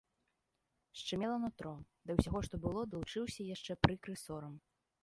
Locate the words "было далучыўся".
2.65-3.41